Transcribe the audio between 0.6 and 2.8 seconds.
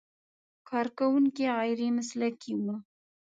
کارکوونکي غیر مسلکي و.